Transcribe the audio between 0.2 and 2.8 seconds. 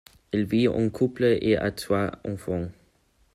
Elle vit en couple et a trois enfants.